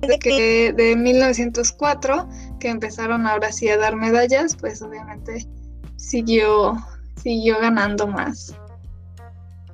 de, 0.00 0.18
que, 0.18 0.72
de 0.72 0.96
1904 0.96 2.28
que 2.58 2.68
empezaron 2.68 3.26
ahora 3.26 3.52
sí 3.52 3.68
a 3.68 3.78
dar 3.78 3.96
medallas, 3.96 4.56
pues 4.56 4.82
obviamente 4.82 5.46
siguió, 5.96 6.74
siguió 7.16 7.58
ganando 7.60 8.06
más. 8.06 8.54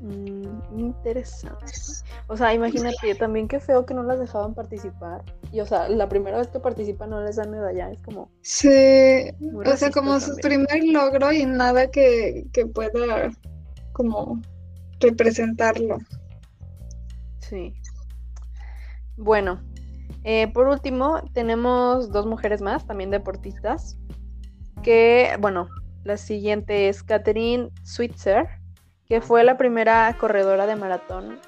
Mm, 0.01 0.79
interesante. 0.79 1.73
O 2.29 2.37
sea, 2.37 2.53
imagínate 2.53 3.15
también 3.15 3.49
qué 3.49 3.61
feo 3.61 3.87
que 3.87 3.95
no 3.95 4.03
las 4.03 4.19
dejaban 4.19 4.55
participar. 4.55 5.23
Y 5.53 5.61
o 5.61 5.67
sea, 5.67 5.89
la 5.89 6.09
primera 6.09 6.39
vez 6.39 6.49
que 6.49 6.61
participan 6.61 7.11
no 7.11 7.23
les 7.23 7.37
dan 7.37 7.51
medalla, 7.51 7.91
es 7.91 7.99
como... 8.01 8.31
Sí, 8.43 9.31
o 9.65 9.77
sea, 9.77 9.91
como 9.91 10.19
su 10.21 10.37
primer 10.37 10.85
logro 10.85 11.33
y 11.33 11.47
nada 11.47 11.91
que, 11.91 12.47
que 12.53 12.67
pueda 12.67 13.31
como 13.93 14.43
representarlo. 15.01 15.99
Sí. 17.41 17.75
Bueno, 19.17 19.63
eh, 20.29 20.49
por 20.53 20.67
último, 20.67 21.23
tenemos 21.33 22.11
dos 22.11 22.27
mujeres 22.27 22.61
más, 22.61 22.85
también 22.85 23.13
deportistas, 23.13 23.97
que, 24.83 25.37
bueno, 25.39 25.69
la 26.03 26.17
siguiente 26.17 26.89
es 26.89 27.05
Catherine 27.05 27.71
Switzer, 27.85 28.49
que 29.07 29.21
fue 29.21 29.45
la 29.45 29.57
primera 29.57 30.13
corredora 30.19 30.67
de 30.67 30.75
maratón 30.75 31.39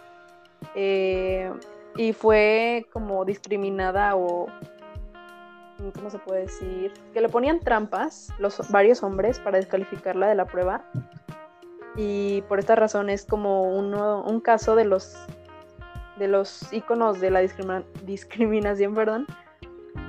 eh, 0.77 1.53
y 1.97 2.13
fue 2.13 2.87
como 2.93 3.25
discriminada 3.25 4.15
o, 4.15 4.47
¿cómo 5.97 6.09
se 6.09 6.21
puede 6.21 6.43
decir? 6.43 6.93
Que 7.13 7.21
le 7.21 7.29
ponían 7.29 7.59
trampas 7.59 8.29
los 8.39 8.61
varios 8.71 9.03
hombres 9.03 9.41
para 9.41 9.59
descalificarla 9.59 10.29
de 10.29 10.37
la 10.37 10.45
prueba 10.45 10.85
y 11.97 12.43
por 12.43 12.61
esta 12.61 12.77
razón 12.77 13.11
es 13.11 13.25
como 13.25 13.65
uno, 13.77 14.23
un 14.23 14.41
caso 14.41 14.77
de 14.77 14.85
los 14.85 15.17
de 16.19 16.29
los 16.29 16.73
iconos 16.73 17.21
de 17.21 17.31
la 17.31 17.41
discriminación, 18.05 18.95
perdón, 18.95 19.27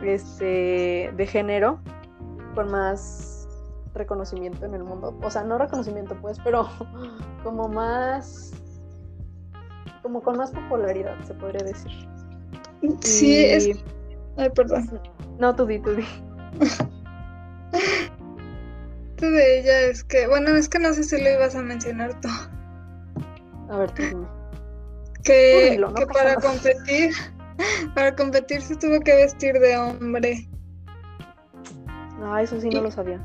este, 0.04 1.12
de 1.16 1.28
género 1.28 1.80
con 2.56 2.72
más 2.72 3.48
reconocimiento 3.94 4.66
en 4.66 4.74
el 4.74 4.84
mundo. 4.84 5.18
O 5.22 5.32
sea, 5.32 5.44
no 5.44 5.58
reconocimiento 5.58 6.16
pues, 6.22 6.39
pero 6.44 6.70
como 7.44 7.68
más 7.68 8.54
como 10.01 10.22
con 10.22 10.38
más 10.38 10.51
popularidad, 10.51 11.16
se 11.25 11.34
podría 11.34 11.63
decir. 11.63 11.92
Sí, 13.01 13.46
es 13.46 13.70
Ay, 14.38 14.50
perdón. 14.50 15.00
No, 15.39 15.56
tú 15.56 15.66
di, 15.66 15.80
tú 15.80 15.92
di. 15.96 16.06
de 19.22 19.60
ella 19.60 19.82
es 19.82 20.04
que, 20.04 20.28
bueno, 20.28 20.50
es 20.56 20.68
que 20.68 20.80
no 20.80 20.94
sé 20.94 21.06
si 21.06 21.22
lo 21.22 21.30
ibas 21.30 21.56
a 21.56 21.62
mencionar 21.62 22.20
tú. 22.20 22.28
A 23.70 23.78
ver, 23.78 23.92
tú 23.92 24.01
dime. 24.04 24.38
Que, 25.24 25.80
que 25.96 26.06
para 26.08 26.36
competir, 26.36 27.12
para 27.96 28.16
competir 28.16 28.62
se 28.62 28.76
tuvo 28.76 29.00
que 29.02 29.16
vestir 29.16 29.54
de 29.54 29.78
hombre. 29.78 30.48
Ah, 32.22 32.42
eso 32.42 32.60
sí 32.60 32.70
no 32.70 32.82
lo 32.82 32.92
sabía. 32.92 33.20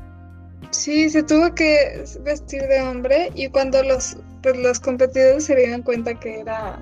Sí, 0.71 1.09
se 1.09 1.23
tuvo 1.23 1.53
que 1.53 2.03
vestir 2.21 2.61
de 2.63 2.81
hombre 2.81 3.31
y 3.33 3.47
cuando 3.49 3.81
los, 3.83 4.17
pues, 4.41 4.57
los 4.57 4.79
competidores 4.79 5.45
se 5.45 5.55
dieron 5.55 5.83
cuenta 5.83 6.19
que 6.19 6.41
era, 6.41 6.79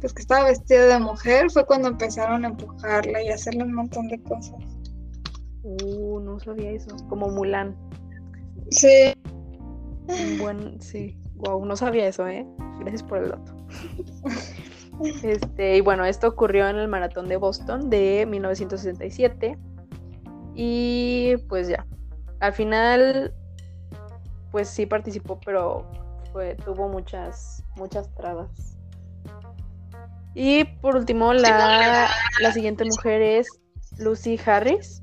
pues 0.00 0.12
que 0.12 0.22
estaba 0.22 0.46
vestida 0.46 0.86
de 0.86 0.98
mujer, 0.98 1.50
fue 1.50 1.64
cuando 1.64 1.88
empezaron 1.88 2.44
a 2.44 2.48
empujarla 2.48 3.22
y 3.22 3.28
hacerle 3.28 3.64
un 3.64 3.74
montón 3.74 4.08
de 4.08 4.20
cosas. 4.22 4.56
Uh, 5.62 6.20
no 6.20 6.40
sabía 6.40 6.70
eso. 6.70 6.96
Como 7.08 7.28
Mulan. 7.28 7.76
Sí. 8.70 9.14
Bueno, 10.38 10.72
sí. 10.80 11.16
Wow, 11.36 11.64
no 11.64 11.76
sabía 11.76 12.08
eso, 12.08 12.26
¿eh? 12.26 12.46
Gracias 12.80 13.02
por 13.02 13.18
el 13.18 13.30
dato. 13.30 13.57
Este, 15.22 15.76
y 15.76 15.80
bueno, 15.80 16.04
esto 16.04 16.26
ocurrió 16.26 16.68
en 16.68 16.76
el 16.76 16.88
maratón 16.88 17.28
de 17.28 17.36
Boston 17.36 17.88
de 17.88 18.26
1967. 18.26 19.56
Y 20.54 21.36
pues 21.48 21.68
ya. 21.68 21.86
Al 22.40 22.52
final, 22.52 23.32
pues 24.50 24.68
sí 24.68 24.86
participó, 24.86 25.38
pero 25.44 25.88
fue, 26.32 26.56
tuvo 26.56 26.88
muchas, 26.88 27.62
muchas 27.76 28.12
trabas. 28.16 28.76
Y 30.34 30.64
por 30.64 30.96
último, 30.96 31.32
la, 31.32 32.08
la 32.40 32.52
siguiente 32.52 32.84
mujer 32.84 33.22
es 33.22 33.48
Lucy 33.98 34.38
Harris, 34.44 35.02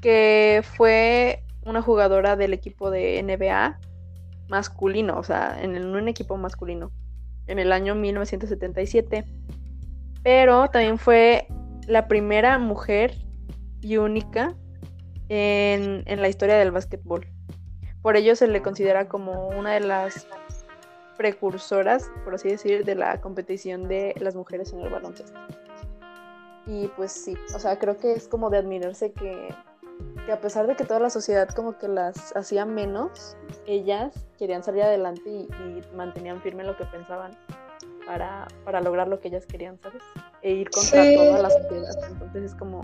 que 0.00 0.62
fue 0.76 1.44
una 1.64 1.82
jugadora 1.82 2.36
del 2.36 2.52
equipo 2.52 2.90
de 2.90 3.22
NBA 3.22 3.78
masculino, 4.48 5.18
o 5.18 5.22
sea, 5.22 5.62
en, 5.62 5.76
un 5.84 6.08
equipo 6.08 6.36
masculino, 6.36 6.92
en 7.46 7.58
el 7.58 7.72
año 7.72 7.94
1977. 7.94 9.24
Pero 10.22 10.68
también 10.68 10.98
fue 10.98 11.46
la 11.86 12.06
primera 12.06 12.58
mujer 12.58 13.14
y 13.80 13.96
única 13.96 14.54
en, 15.28 16.04
en 16.06 16.22
la 16.22 16.28
historia 16.28 16.56
del 16.56 16.70
básquetbol. 16.70 17.26
Por 18.02 18.16
ello 18.16 18.36
se 18.36 18.48
le 18.48 18.62
considera 18.62 19.08
como 19.08 19.48
una 19.48 19.72
de 19.72 19.80
las 19.80 20.26
precursoras, 21.16 22.10
por 22.24 22.34
así 22.34 22.48
decir, 22.48 22.84
de 22.84 22.94
la 22.94 23.20
competición 23.20 23.88
de 23.88 24.14
las 24.20 24.34
mujeres 24.34 24.72
en 24.72 24.80
el 24.80 24.90
baloncesto. 24.90 25.38
Y 26.66 26.88
pues 26.96 27.12
sí, 27.12 27.34
o 27.54 27.58
sea, 27.58 27.78
creo 27.78 27.96
que 27.96 28.12
es 28.12 28.28
como 28.28 28.50
de 28.50 28.58
admirarse 28.58 29.12
que 29.12 29.48
que 30.26 30.32
a 30.32 30.40
pesar 30.40 30.66
de 30.66 30.76
que 30.76 30.84
toda 30.84 31.00
la 31.00 31.10
sociedad 31.10 31.48
como 31.48 31.78
que 31.78 31.88
las 31.88 32.34
hacía 32.36 32.64
menos, 32.64 33.36
ellas 33.66 34.14
querían 34.38 34.62
salir 34.62 34.82
adelante 34.82 35.28
y, 35.28 35.48
mantenían 35.94 36.40
firme 36.42 36.64
lo 36.64 36.76
que 36.76 36.84
pensaban 36.86 37.36
para, 38.06 38.46
para, 38.64 38.80
lograr 38.80 39.08
lo 39.08 39.20
que 39.20 39.28
ellas 39.28 39.46
querían, 39.46 39.78
¿sabes? 39.80 40.02
E 40.42 40.52
ir 40.52 40.70
contra 40.70 41.02
toda 41.14 41.42
la 41.42 41.50
sociedad. 41.50 42.10
Entonces 42.10 42.44
es 42.44 42.54
como... 42.54 42.82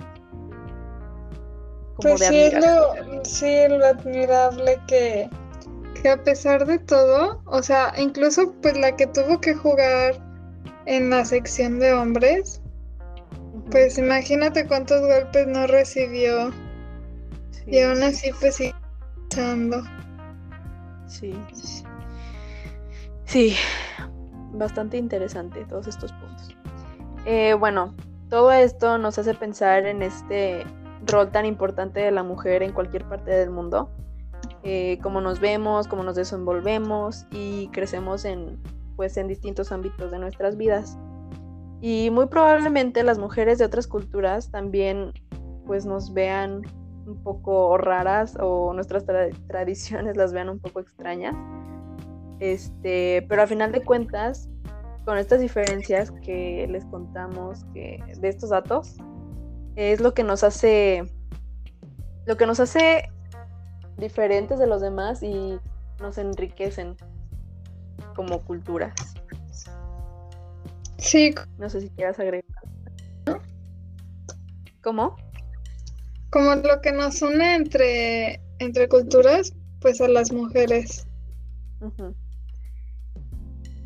pues 2.01 2.21
sí, 2.21 2.51
lo, 2.53 3.25
sí, 3.25 3.69
lo 3.69 3.85
admirable 3.85 4.81
que, 4.87 5.29
que 6.01 6.09
a 6.09 6.23
pesar 6.23 6.67
de 6.67 6.79
todo, 6.79 7.41
o 7.47 7.63
sea, 7.63 7.93
incluso 7.97 8.53
pues 8.63 8.77
la 8.79 8.97
que 8.97 9.07
tuvo 9.07 9.41
que 9.41 9.55
jugar 9.55 10.15
en 10.87 11.11
la 11.11 11.25
sección 11.25 11.79
de 11.79 11.93
hombres, 11.93 12.63
pues 13.71 13.99
imagínate 13.99 14.67
cuántos 14.67 15.01
golpes 15.01 15.47
no 15.47 15.67
recibió 15.67 16.53
y 17.71 17.81
aún 17.81 18.03
así, 18.03 18.31
pues 18.41 18.57
sí, 18.57 18.73
Sí. 21.07 21.35
Sí, 23.25 23.55
bastante 24.53 24.97
interesante 24.97 25.65
todos 25.67 25.87
estos 25.87 26.13
puntos. 26.13 26.57
Eh, 27.27 27.55
bueno, 27.55 27.95
todo 28.31 28.53
esto 28.53 28.97
nos 28.99 29.19
hace 29.19 29.35
pensar 29.35 29.87
en 29.87 30.03
este 30.03 30.65
rol 31.07 31.31
tan 31.31 31.45
importante 31.45 32.01
de 32.01 32.11
la 32.11 32.23
mujer 32.23 32.63
en 32.63 32.73
cualquier 32.73 33.07
parte 33.07 33.31
del 33.31 33.51
mundo, 33.51 33.91
eh, 34.63 34.99
cómo 35.03 35.21
nos 35.21 35.41
vemos, 35.41 35.87
cómo 35.89 36.03
nos 36.03 36.17
desenvolvemos 36.17 37.27
y 37.31 37.69
crecemos 37.69 38.25
en, 38.25 38.59
pues, 38.97 39.17
en 39.17 39.29
distintos 39.29 39.73
ámbitos 39.73 40.11
de 40.11 40.19
nuestras 40.19 40.57
vidas. 40.57 40.99
Y 41.81 42.11
muy 42.11 42.27
probablemente 42.27 43.03
las 43.05 43.19
mujeres 43.19 43.59
de 43.59 43.65
otras 43.65 43.87
culturas 43.87 44.51
también 44.51 45.13
pues 45.67 45.85
nos 45.85 46.13
vean 46.13 46.63
un 47.09 47.23
poco 47.23 47.77
raras 47.79 48.37
o 48.41 48.73
nuestras 48.75 49.05
tradiciones 49.47 50.17
las 50.17 50.33
vean 50.33 50.49
un 50.49 50.59
poco 50.59 50.81
extrañas. 50.81 51.35
Este, 52.41 53.27
pero 53.29 53.43
al 53.43 53.49
final 53.49 53.73
de 53.73 53.83
cuentas, 53.83 54.49
con 55.05 55.19
estas 55.19 55.41
diferencias 55.41 56.13
que 56.23 56.67
les 56.69 56.85
contamos 56.87 57.65
que, 57.73 57.99
de 58.19 58.29
estos 58.29 58.51
datos, 58.51 58.97
es 59.77 60.01
lo 60.01 60.15
que 60.15 60.25
nos 60.25 60.45
hace 60.45 61.05
lo 62.27 62.37
que 62.37 62.47
nos 62.47 62.61
hace 62.61 63.09
diferentes 63.97 64.59
de 64.59 64.67
los 64.67 64.83
demás 64.83 65.23
y 65.23 65.59
nos 65.99 66.19
enriquecen 66.19 66.95
como 68.15 68.43
culturas. 68.43 68.95
Sí. 70.99 71.35
No 71.57 71.71
sé 71.71 71.81
si 71.81 71.91
quieras 71.91 72.19
agregar. 72.21 72.45
¿Cómo? 74.83 75.17
Como 76.31 76.55
lo 76.55 76.81
que 76.81 76.93
nos 76.93 77.23
une 77.23 77.55
entre, 77.55 78.41
entre 78.59 78.89
culturas, 78.89 79.53
pues 79.81 80.01
a 80.01 80.09
las 80.09 80.33
mujeres. 80.33 81.07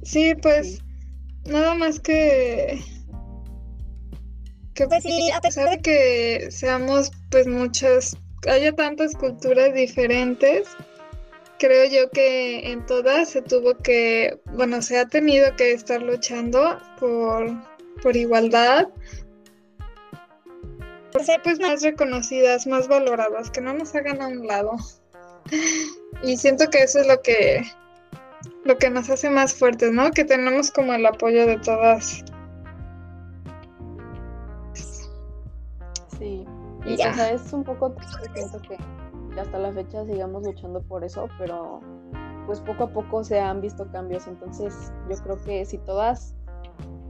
Sí, 0.03 0.35
pues 0.41 0.83
nada 1.45 1.75
más 1.75 2.01
que 2.01 2.81
que 4.75 4.87
pues 4.87 5.03
sí, 5.03 5.31
a 5.31 5.41
pesar 5.41 5.69
de 5.69 5.81
que 5.81 6.51
seamos 6.51 7.11
pues 7.31 7.47
muchas, 7.47 8.17
haya 8.49 8.73
tantas 8.73 9.15
culturas 9.15 9.75
diferentes, 9.75 10.67
creo 11.59 11.85
yo 11.91 12.11
que 12.11 12.71
en 12.71 12.85
todas 12.87 13.29
se 13.29 13.43
tuvo 13.43 13.77
que, 13.77 14.41
bueno, 14.55 14.81
se 14.81 14.99
ha 14.99 15.07
tenido 15.07 15.55
que 15.57 15.73
estar 15.73 16.01
luchando 16.03 16.79
por, 16.99 17.51
por 18.03 18.17
igualdad, 18.17 18.89
sea, 21.23 21.41
pues 21.43 21.61
más 21.61 21.83
reconocidas, 21.83 22.67
más 22.67 22.89
valoradas, 22.89 23.51
que 23.51 23.61
no 23.61 23.73
nos 23.73 23.95
hagan 23.95 24.21
a 24.23 24.29
un 24.29 24.47
lado. 24.47 24.77
Y 26.23 26.37
siento 26.37 26.71
que 26.71 26.83
eso 26.83 27.01
es 27.01 27.07
lo 27.07 27.21
que 27.21 27.63
lo 28.65 28.79
que 28.79 28.91
nos 28.91 29.11
hace 29.11 29.29
más 29.31 29.55
fuertes, 29.55 29.93
¿no? 29.93 30.11
Que 30.11 30.25
tenemos 30.25 30.71
como 30.71 30.93
el 30.93 31.05
apoyo 31.07 31.47
de 31.47 31.59
todas. 31.59 32.25
Sí. 36.19 36.47
Y 36.85 36.95
o 36.95 36.97
sea, 36.97 37.33
es 37.33 37.53
un 37.53 37.65
poco 37.65 37.95
siento 38.35 38.61
que 38.63 38.77
hasta 39.41 39.59
la 39.59 39.73
fecha 39.73 40.05
sigamos 40.05 40.43
luchando 40.45 40.83
por 40.83 41.05
eso, 41.05 41.29
pero 41.39 41.81
pues 42.47 42.61
poco 42.61 42.85
a 42.85 42.91
poco 42.91 43.25
se 43.25 43.41
han 43.41 43.61
visto 43.61 43.91
cambios. 43.93 44.27
Entonces, 44.27 44.93
yo 45.09 45.17
creo 45.23 45.43
que 45.45 45.65
si 45.65 45.79
todas 45.79 46.35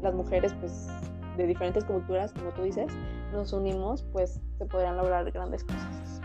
las 0.02 0.14
mujeres, 0.14 0.54
pues 0.60 0.88
de 1.36 1.46
diferentes 1.46 1.84
culturas, 1.84 2.32
como 2.32 2.50
tú 2.50 2.62
dices, 2.62 2.92
nos 3.32 3.52
unimos, 3.52 4.04
pues 4.12 4.40
se 4.58 4.66
podrían 4.66 4.96
lograr 4.96 5.30
grandes 5.30 5.64
cosas. 5.64 6.20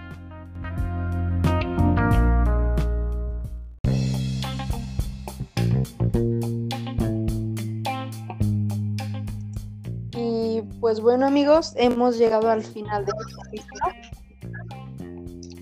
Y 10.12 10.62
pues 10.80 11.00
bueno 11.00 11.28
amigos, 11.28 11.74
hemos 11.76 12.17
llegado 12.17 12.50
al 12.50 12.63
final 12.63 13.06
de 13.06 13.12
esta. 13.54 14.17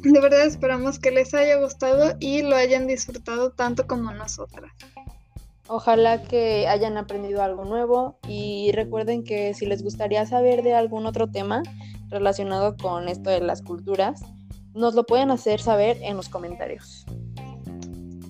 De 0.02 0.22
verdad 0.22 0.46
esperamos 0.46 1.00
que 1.00 1.10
les 1.10 1.34
haya 1.34 1.60
gustado 1.60 2.16
y 2.20 2.44
lo 2.44 2.56
hayan 2.56 2.86
disfrutado 2.86 3.52
tanto 3.52 3.88
como 3.88 4.12
nosotras. 4.12 4.72
Ojalá 5.68 6.22
que 6.22 6.68
hayan 6.68 6.98
aprendido 6.98 7.42
algo 7.42 7.66
nuevo 7.66 8.20
y 8.28 8.72
recuerden 8.74 9.24
que 9.24 9.54
si 9.54 9.66
les 9.66 9.82
gustaría 9.84 10.26
saber 10.26 10.62
de 10.62 10.76
algún 10.76 11.08
otro 11.08 11.28
tema 11.32 11.64
relacionado 12.10 12.78
con 12.78 13.10
esto 13.10 13.32
de 13.32 13.42
las 13.42 13.64
culturas, 13.64 14.22
nos 14.74 14.94
lo 14.94 15.06
pueden 15.06 15.32
hacer 15.32 15.60
saber 15.60 15.98
en 16.02 16.18
los 16.18 16.30
comentarios. 16.30 17.06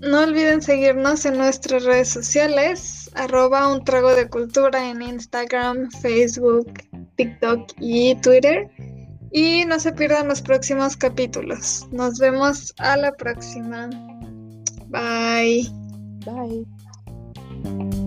No 0.01 0.21
olviden 0.21 0.61
seguirnos 0.61 1.25
en 1.25 1.37
nuestras 1.37 1.83
redes 1.83 2.09
sociales, 2.09 3.09
arroba 3.15 3.67
un 3.73 3.83
trago 3.83 4.13
de 4.13 4.29
cultura 4.29 4.89
en 4.89 5.01
Instagram, 5.01 5.89
Facebook, 5.89 6.71
TikTok 7.15 7.71
y 7.79 8.15
Twitter. 8.15 8.69
Y 9.31 9.65
no 9.65 9.79
se 9.79 9.91
pierdan 9.91 10.27
los 10.27 10.41
próximos 10.41 10.95
capítulos. 10.95 11.87
Nos 11.91 12.19
vemos 12.19 12.73
a 12.77 12.95
la 12.95 13.11
próxima. 13.13 13.89
Bye. 14.87 15.67
Bye. 16.25 16.74
thank 17.65 17.95
you 17.95 18.04